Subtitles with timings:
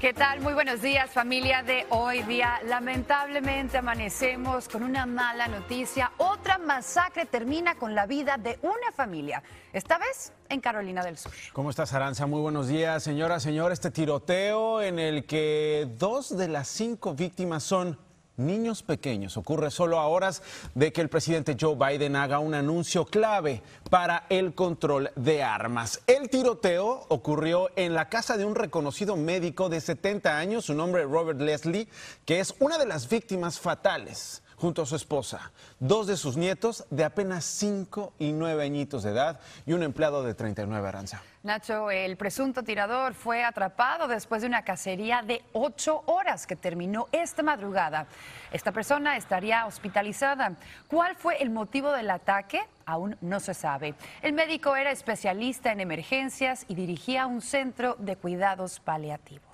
[0.00, 0.42] ¿Qué tal?
[0.42, 2.60] Muy buenos días familia de hoy día.
[2.66, 6.12] Lamentablemente amanecemos con una mala noticia.
[6.18, 11.32] Otra masacre termina con la vida de una familia, esta vez en Carolina del Sur.
[11.54, 12.26] ¿Cómo estás, Aranza?
[12.26, 13.72] Muy buenos días, señora, señor.
[13.72, 17.98] Este tiroteo en el que dos de las cinco víctimas son
[18.36, 19.36] niños pequeños.
[19.36, 20.42] Ocurre solo a horas
[20.74, 26.00] de que el presidente Joe Biden haga un anuncio clave para el control de armas.
[26.06, 31.04] El tiroteo ocurrió en la casa de un reconocido médico de 70 años, su nombre
[31.04, 31.88] Robert Leslie,
[32.24, 36.84] que es una de las víctimas fatales junto a su esposa, dos de sus nietos
[36.90, 41.22] de apenas 5 y 9 añitos de edad y un empleado de 39 aranza.
[41.42, 47.06] Nacho, el presunto tirador fue atrapado después de una cacería de ocho horas que terminó
[47.12, 48.08] esta madrugada.
[48.50, 50.56] Esta persona estaría hospitalizada.
[50.88, 52.62] ¿Cuál fue el motivo del ataque?
[52.84, 53.94] Aún no se sabe.
[54.22, 59.45] El médico era especialista en emergencias y dirigía un centro de cuidados paliativos.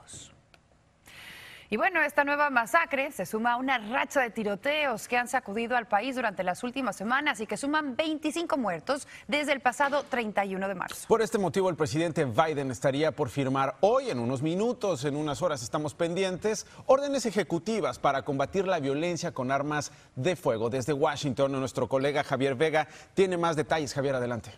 [1.73, 5.75] Y bueno, esta nueva masacre se suma a una racha de tiroteos que han sacudido
[5.75, 10.69] al país durante las últimas semanas y que suman 25 muertos desde el pasado 31
[10.69, 11.09] de marzo.
[11.09, 15.41] Por este motivo, el presidente Biden estaría por firmar hoy, en unos minutos, en unas
[15.41, 20.69] horas estamos pendientes, órdenes ejecutivas para combatir la violencia con armas de fuego.
[20.69, 23.95] Desde Washington, nuestro colega Javier Vega tiene más detalles.
[23.95, 24.51] Javier, adelante.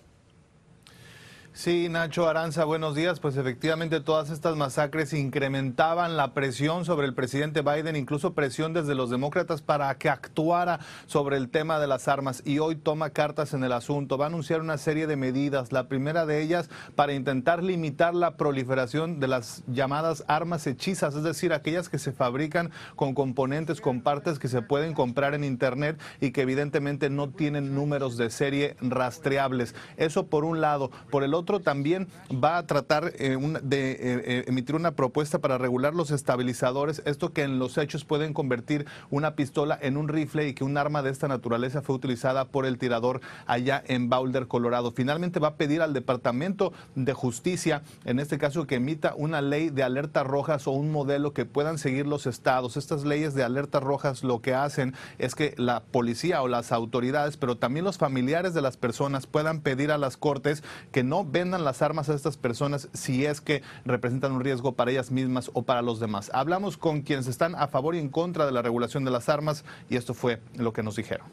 [1.57, 3.21] Sí, Nacho Aranza, buenos días.
[3.21, 8.97] Pues efectivamente todas estas masacres incrementaban la presión sobre el presidente Biden, incluso presión desde
[8.97, 13.55] los demócratas para que actuara sobre el tema de las armas y hoy toma cartas
[13.55, 14.19] en el asunto.
[14.19, 18.37] Va a anunciar una serie de medidas, la primera de ellas para intentar limitar la
[18.37, 24.01] proliferación de las llamadas armas hechizas, es decir, aquellas que se fabrican con componentes, con
[24.01, 28.77] partes que se pueden comprar en Internet y que evidentemente no tienen números de serie
[28.81, 29.77] rastreables.
[29.97, 30.91] Eso por un lado.
[31.13, 35.59] Por el otro, también va a tratar eh, de eh, eh, emitir una propuesta para
[35.59, 40.49] regular los estabilizadores, esto que en los hechos pueden convertir una pistola en un rifle
[40.49, 44.47] y que un arma de esta naturaleza fue utilizada por el tirador allá en Boulder,
[44.47, 44.93] Colorado.
[44.93, 49.71] Finalmente va a pedir al Departamento de Justicia, en este caso, que emita una ley
[49.71, 52.77] de alertas rojas o un modelo que puedan seguir los estados.
[52.77, 57.37] Estas leyes de alertas rojas lo que hacen es que la policía o las autoridades,
[57.37, 60.63] pero también los familiares de las personas puedan pedir a las cortes
[60.93, 64.93] que no vendan las armas a estas personas si es que representan un riesgo para
[64.93, 66.31] ellas mismas o para los demás.
[66.33, 69.65] Hablamos con quienes están a favor y en contra de la regulación de las armas
[69.91, 71.27] y esto fue lo que nos dijeron.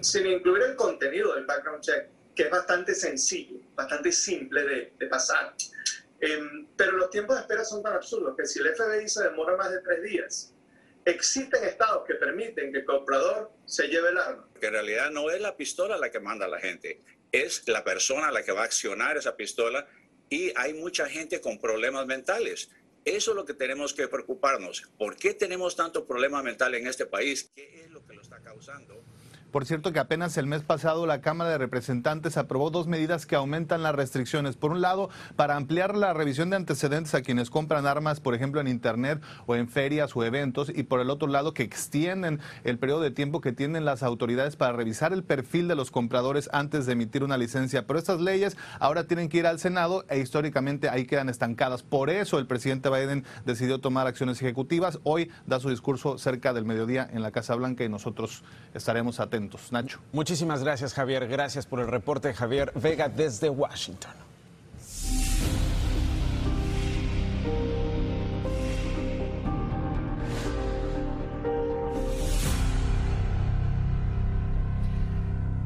[0.00, 5.06] Sin incluir el contenido del background check, que es bastante sencillo, bastante simple de, de
[5.06, 5.54] pasar.
[6.20, 6.40] Eh,
[6.76, 9.70] pero los tiempos de espera son tan absurdos que si el FBI se demora más
[9.70, 10.52] de tres días,
[11.04, 14.48] existen estados que permiten que el comprador se lleve el arma.
[14.60, 17.00] Que en realidad no es la pistola la que manda a la gente,
[17.42, 19.86] es la persona la que va a accionar esa pistola
[20.28, 22.70] y hay mucha gente con problemas mentales.
[23.04, 24.82] Eso es lo que tenemos que preocuparnos.
[24.98, 27.50] ¿Por qué tenemos tanto problema mental en este país?
[27.54, 29.00] ¿Qué es lo que lo está causando?
[29.56, 33.36] Por cierto que apenas el mes pasado la Cámara de Representantes aprobó dos medidas que
[33.36, 34.54] aumentan las restricciones.
[34.54, 38.60] Por un lado, para ampliar la revisión de antecedentes a quienes compran armas, por ejemplo,
[38.60, 40.68] en Internet o en ferias o eventos.
[40.68, 44.56] Y por el otro lado, que extienden el periodo de tiempo que tienen las autoridades
[44.56, 47.86] para revisar el perfil de los compradores antes de emitir una licencia.
[47.86, 51.82] Pero estas leyes ahora tienen que ir al Senado e históricamente ahí quedan estancadas.
[51.82, 54.98] Por eso el presidente Biden decidió tomar acciones ejecutivas.
[55.02, 58.44] Hoy da su discurso cerca del mediodía en la Casa Blanca y nosotros
[58.74, 59.45] estaremos atentos.
[59.70, 60.00] Nacho.
[60.12, 61.26] Muchísimas gracias, Javier.
[61.28, 64.12] Gracias por el reporte, Javier Vega, desde Washington.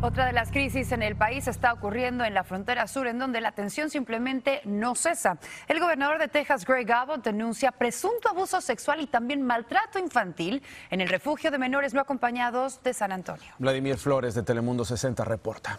[0.02, 3.42] Otra de las crisis en el país está ocurriendo en la frontera sur, en donde
[3.42, 5.38] la tensión simplemente no cesa.
[5.68, 11.02] El gobernador de Texas, Greg Abbott, denuncia presunto abuso sexual y también maltrato infantil en
[11.02, 13.52] el refugio de menores no acompañados de San Antonio.
[13.58, 15.78] Vladimir Flores de Telemundo 60 reporta.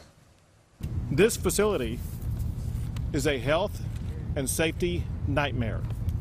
[1.15, 1.97] This facility
[3.13, 3.73] is a health
[4.35, 5.79] and safety nightmare.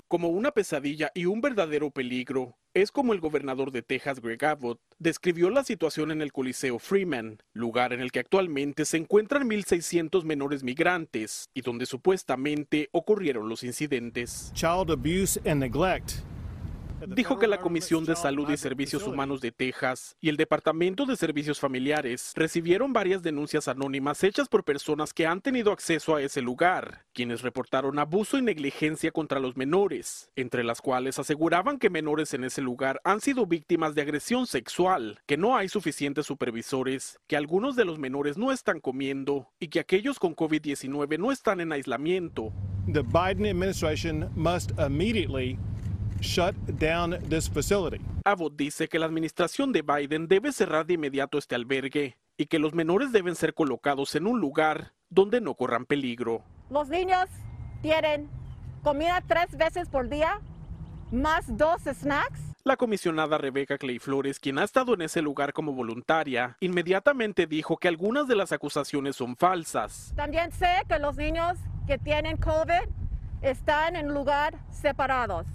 [0.09, 4.81] Como una pesadilla y un verdadero peligro, es como el gobernador de Texas, Greg Abbott,
[4.99, 10.25] describió la situación en el Coliseo Freeman, lugar en el que actualmente se encuentran 1.600
[10.25, 14.53] menores migrantes y donde supuestamente ocurrieron los incidentes.
[14.55, 16.13] Child abuse and neglect
[17.09, 21.17] dijo que la Comisión de Salud y Servicios Humanos de Texas y el Departamento de
[21.17, 26.43] Servicios Familiares recibieron varias denuncias anónimas hechas por personas que han tenido acceso a ese
[26.43, 32.35] lugar, quienes reportaron abuso y negligencia contra los menores, entre las cuales aseguraban que menores
[32.35, 37.37] en ese lugar han sido víctimas de agresión sexual, que no hay suficientes supervisores, que
[37.37, 41.73] algunos de los menores no están comiendo y que aquellos con COVID-19 no están en
[41.73, 42.53] aislamiento.
[42.87, 43.47] Biden
[46.21, 48.01] shut down this facility.
[48.25, 52.59] Abbott dice que la administración de Biden debe cerrar de inmediato este albergue y que
[52.59, 56.43] los menores deben ser colocados en un lugar donde no corran peligro.
[56.71, 57.27] Los niños
[57.83, 58.29] tienen
[58.83, 60.41] comida tres veces por día,
[61.11, 62.41] más dos snacks.
[62.63, 67.79] La comisionada Rebeca Clay Flores, quien ha estado en ese lugar como voluntaria, inmediatamente dijo
[67.79, 70.13] que algunas de las acusaciones son falsas.
[70.15, 72.89] También sé que los niños que tienen COVID
[73.43, 75.47] están en lugar separados.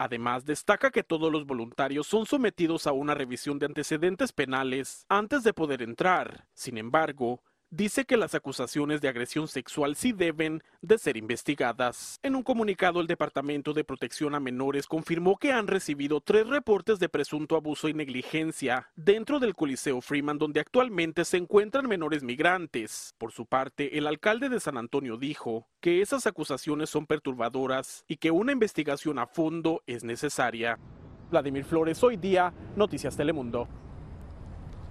[0.00, 5.44] Además, destaca que todos los voluntarios son sometidos a una revisión de antecedentes penales antes
[5.44, 6.46] de poder entrar.
[6.54, 12.18] Sin embargo, dice que las acusaciones de agresión sexual sí deben de ser investigadas.
[12.22, 16.98] En un comunicado, el Departamento de Protección a Menores confirmó que han recibido tres reportes
[16.98, 23.14] de presunto abuso y negligencia dentro del Coliseo Freeman, donde actualmente se encuentran menores migrantes.
[23.18, 28.16] Por su parte, el alcalde de San Antonio dijo que esas acusaciones son perturbadoras y
[28.16, 30.78] que una investigación a fondo es necesaria.
[31.30, 33.68] Vladimir Flores, hoy día, Noticias Telemundo.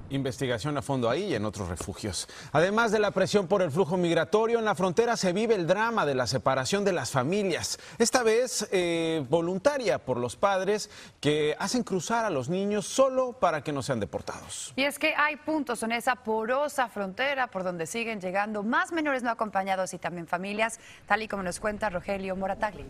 [0.10, 2.28] Investigación a fondo ahí y en otros refugios.
[2.52, 6.06] Además de la presión por el flujo migratorio, en la frontera se vive el drama
[6.06, 7.80] de la separación de las familias.
[7.98, 10.90] Esta vez eh, voluntaria por los padres
[11.20, 14.74] que hacen cruzar a los niños solo para que no sean deportados.
[14.76, 19.24] Y es que hay puntos en esa porosa frontera por donde siguen llegando más menores
[19.24, 22.86] no acompañados y también familias, tal y como nos cuenta Rogelio Moratagli.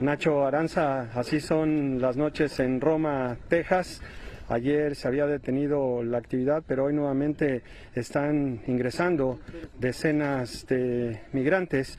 [0.00, 4.00] Nacho Aranza, así son las noches en Roma, Texas.
[4.48, 7.62] Ayer se había detenido la actividad, pero hoy nuevamente
[7.94, 9.40] están ingresando
[9.78, 11.98] decenas de migrantes,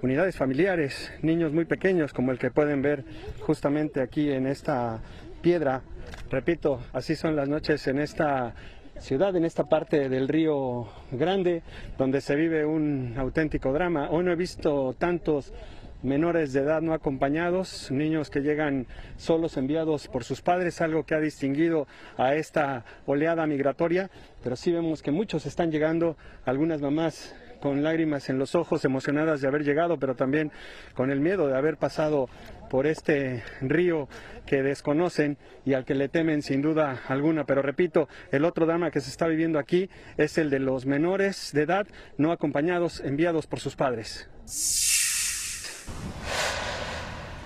[0.00, 3.04] unidades familiares, niños muy pequeños como el que pueden ver
[3.40, 5.00] justamente aquí en esta
[5.42, 5.82] piedra.
[6.30, 8.54] Repito, así son las noches en esta
[9.00, 11.62] ciudad, en esta parte del río Grande,
[11.98, 14.10] donde se vive un auténtico drama.
[14.10, 15.52] Hoy no he visto tantos
[16.02, 18.86] menores de edad no acompañados, niños que llegan
[19.16, 21.86] solos enviados por sus padres, algo que ha distinguido
[22.16, 24.10] a esta oleada migratoria,
[24.42, 29.40] pero sí vemos que muchos están llegando, algunas mamás con lágrimas en los ojos, emocionadas
[29.40, 30.50] de haber llegado, pero también
[30.94, 32.28] con el miedo de haber pasado
[32.70, 34.08] por este río
[34.46, 37.44] que desconocen y al que le temen sin duda alguna.
[37.44, 41.50] Pero repito, el otro drama que se está viviendo aquí es el de los menores
[41.52, 41.86] de edad
[42.16, 44.28] no acompañados, enviados por sus padres.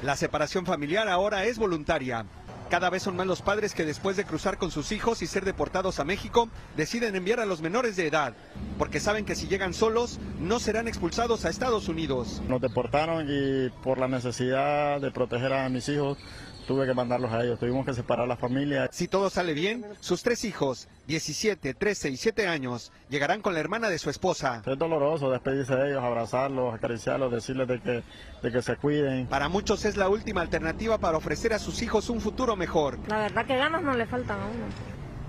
[0.02, 2.26] La separación familiar ahora es voluntaria.
[2.70, 5.44] Cada vez son más los padres que después de cruzar con sus hijos y ser
[5.44, 8.34] deportados a México, deciden enviar a los menores de edad,
[8.78, 12.42] porque saben que si llegan solos no serán expulsados a Estados Unidos.
[12.48, 16.18] Nos deportaron y por la necesidad de proteger a mis hijos
[16.66, 18.88] tuve que mandarlos a ellos, tuvimos que separar la familia.
[18.92, 23.60] Si todo sale bien, sus tres hijos, 17, 13 y 7 años, llegarán con la
[23.60, 24.62] hermana de su esposa.
[24.66, 28.02] Es doloroso despedirse de ellos, abrazarlos, acariciarlos, decirles de que,
[28.42, 29.26] de que se cuiden.
[29.26, 32.98] Para muchos es la última alternativa para ofrecer a sus hijos un futuro mejor.
[33.08, 34.64] La verdad que ganas no le faltan a uno.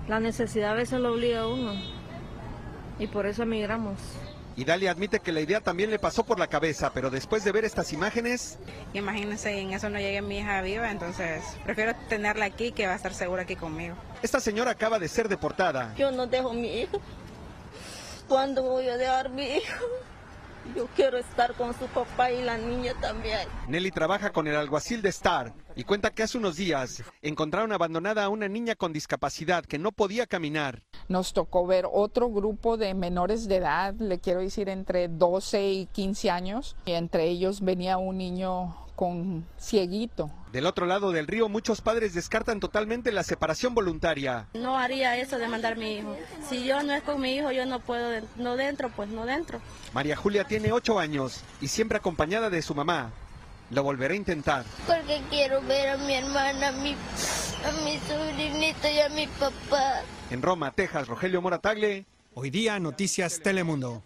[0.08, 1.72] La necesidad a veces lo obliga a uno.
[2.98, 3.98] Y por eso emigramos.
[4.56, 7.52] Y Dalia admite que la idea también le pasó por la cabeza, pero después de
[7.52, 8.58] ver estas imágenes...
[8.94, 12.96] Imagínense, en eso no llegue mi hija viva, entonces prefiero tenerla aquí que va a
[12.96, 13.96] estar segura aquí conmigo.
[14.22, 15.94] Esta señora acaba de ser deportada.
[15.96, 17.02] Yo no dejo mi hijo.
[18.28, 19.84] ¿Cuándo voy a dejar mi hijo?
[20.74, 23.48] Yo quiero estar con su papá y la niña también.
[23.68, 28.24] Nelly trabaja con el alguacil de Star y cuenta que hace unos días encontraron abandonada
[28.24, 30.82] a una niña con discapacidad que no podía caminar.
[31.08, 35.86] Nos tocó ver otro grupo de menores de edad, le quiero decir entre 12 y
[35.86, 40.30] 15 años, y entre ellos venía un niño con cieguito.
[40.50, 44.48] Del otro lado del río, muchos padres descartan totalmente la separación voluntaria.
[44.54, 46.16] No haría eso de mandar a mi hijo.
[46.48, 49.60] Si yo no es con mi hijo, yo no puedo, no dentro, pues no dentro.
[49.92, 53.12] María Julia tiene ocho años y siempre acompañada de su mamá.
[53.70, 54.64] Lo volverá a intentar.
[54.86, 60.02] Porque quiero ver a mi hermana, a mi, a mi sobrinito y a mi papá.
[60.30, 64.02] En Roma, Texas, Rogelio Moratagle, hoy día Noticias Telemundo.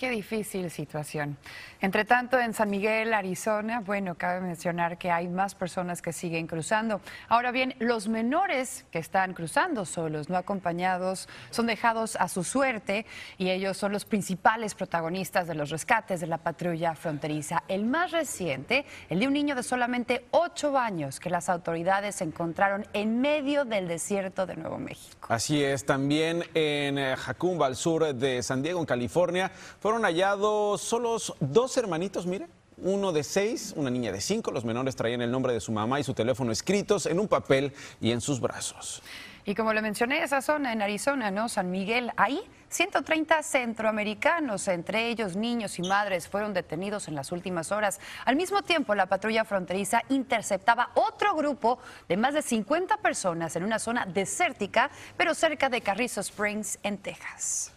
[0.00, 1.36] Qué difícil situación.
[1.82, 6.46] Entre tanto, en San Miguel, Arizona, bueno, cabe mencionar que hay más personas que siguen
[6.46, 7.02] cruzando.
[7.28, 13.04] Ahora bien, los menores que están cruzando solos, no acompañados, son dejados a su suerte
[13.36, 17.62] y ellos son los principales protagonistas de los rescates de la patrulla fronteriza.
[17.68, 22.86] El más reciente, el de un niño de solamente ocho años que las autoridades encontraron
[22.94, 25.28] en medio del desierto de Nuevo México.
[25.28, 29.50] Así es, también en eh, Jacumba, al sur de San Diego, en California,
[29.90, 32.46] fueron hallados solos dos hermanitos, mire.
[32.76, 34.52] Uno de seis, una niña de cinco.
[34.52, 37.72] Los menores traían el nombre de su mamá y su teléfono escritos en un papel
[38.00, 39.02] y en sus brazos.
[39.44, 41.48] Y como le mencioné, esa zona en Arizona, ¿no?
[41.48, 47.72] San Miguel, ahí 130 centroamericanos, entre ellos niños y madres, fueron detenidos en las últimas
[47.72, 47.98] horas.
[48.24, 53.64] Al mismo tiempo, la patrulla fronteriza interceptaba otro grupo de más de 50 personas en
[53.64, 57.72] una zona desértica, pero cerca de Carrizo Springs, en Texas.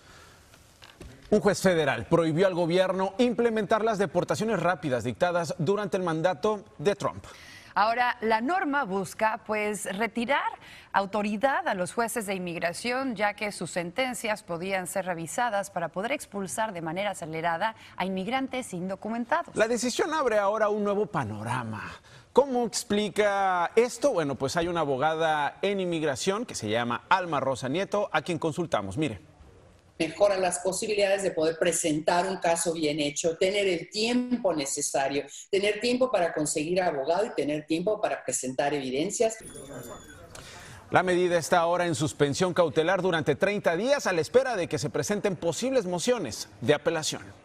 [1.34, 6.96] Un juez federal prohibió al gobierno implementar las deportaciones rápidas dictadas durante el mandato de
[6.96, 7.25] Trump.
[7.74, 10.44] Ahora, la norma busca pues retirar
[10.92, 16.12] autoridad a los jueces de inmigración, ya que sus sentencias podían ser revisadas para poder
[16.12, 19.56] expulsar de manera acelerada a inmigrantes indocumentados.
[19.56, 21.82] La decisión abre ahora un nuevo panorama.
[22.32, 24.13] ¿Cómo explica esto?
[24.13, 28.38] Bueno, pues hay una abogada en inmigración que se llama Alma Rosa Nieto, a quien
[28.38, 28.98] consultamos.
[28.98, 29.33] Mire
[29.98, 35.80] mejora las posibilidades de poder presentar un caso bien hecho, tener el tiempo necesario, tener
[35.80, 39.38] tiempo para conseguir abogado y tener tiempo para presentar evidencias.
[40.92, 44.78] La medida está ahora en suspensión cautelar durante 30 días a la espera de que
[44.78, 47.43] se presenten posibles mociones de apelación.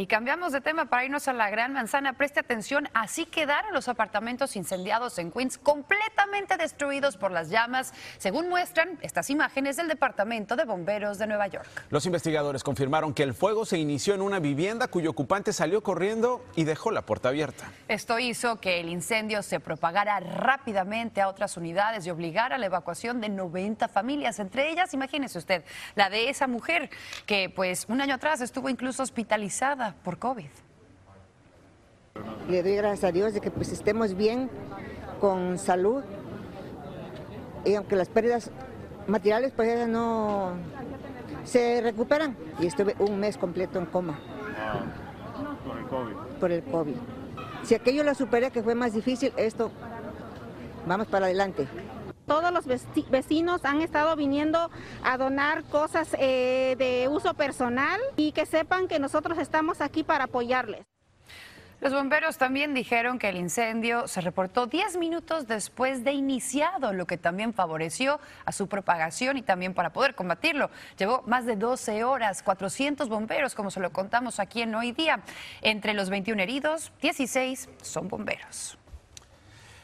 [0.00, 2.12] Y cambiamos de tema para irnos a la Gran Manzana.
[2.12, 8.48] Preste atención, así quedaron los apartamentos incendiados en Queens, completamente destruidos por las llamas, según
[8.48, 11.66] muestran estas imágenes del Departamento de Bomberos de Nueva York.
[11.90, 16.44] Los investigadores confirmaron que el fuego se inició en una vivienda cuyo ocupante salió corriendo
[16.54, 17.68] y dejó la puerta abierta.
[17.88, 22.66] Esto hizo que el incendio se propagara rápidamente a otras unidades y obligara a la
[22.66, 25.64] evacuación de 90 familias, entre ellas, imagínese usted,
[25.96, 26.88] la de esa mujer
[27.26, 30.46] que pues un año atrás estuvo incluso hospitalizada por COVID.
[32.48, 34.50] Le doy gracias a Dios de que pues estemos bien,
[35.20, 36.02] con salud,
[37.64, 38.50] y aunque las pérdidas
[39.06, 40.52] materiales pues no
[41.44, 42.36] se recuperan.
[42.60, 44.18] Y estuve un mes completo en coma.
[45.66, 46.14] por el COVID.
[46.40, 46.96] Por el COVID.
[47.62, 49.70] Si aquello lo superé, que fue más difícil, esto,
[50.86, 51.68] vamos para adelante
[52.28, 52.64] todos los
[53.10, 54.70] vecinos han estado viniendo
[55.02, 60.24] a donar cosas eh, de uso personal y que sepan que nosotros estamos aquí para
[60.24, 60.86] apoyarles.
[61.80, 67.06] Los bomberos también dijeron que el incendio se reportó 10 minutos después de iniciado, lo
[67.06, 70.70] que también favoreció a su propagación y también para poder combatirlo.
[70.98, 75.20] Llevó más de 12 horas, 400 bomberos, como se lo contamos aquí en Hoy Día.
[75.62, 78.76] Entre los 21 heridos, 16 son bomberos.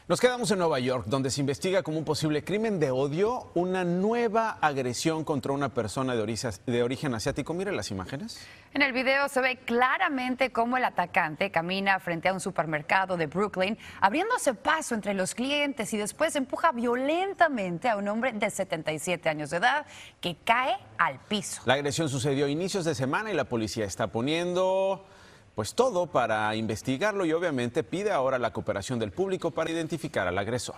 [0.07, 3.83] Nos quedamos en Nueva York, donde se investiga como un posible crimen de odio una
[3.83, 7.55] nueva agresión contra una persona de origen, de origen asiático.
[7.55, 8.39] Mire las imágenes.
[8.75, 13.25] En el video se ve claramente cómo el atacante camina frente a un supermercado de
[13.25, 19.27] Brooklyn, abriéndose paso entre los clientes y después empuja violentamente a un hombre de 77
[19.27, 19.87] años de edad
[20.21, 21.63] que cae al piso.
[21.65, 25.03] La agresión sucedió a inicios de semana y la policía está poniendo
[25.55, 30.37] pues todo para investigarlo y obviamente pide ahora la cooperación del público para identificar al
[30.37, 30.75] agresor.